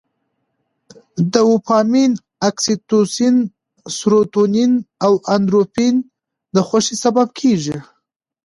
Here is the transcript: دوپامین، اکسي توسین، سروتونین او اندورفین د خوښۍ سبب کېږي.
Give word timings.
دوپامین، 1.31 2.11
اکسي 2.47 2.75
توسین، 2.89 3.35
سروتونین 3.95 4.71
او 5.05 5.13
اندورفین 5.35 5.95
د 6.53 6.55
خوښۍ 6.67 6.95
سبب 7.03 7.27
کېږي. 7.39 7.77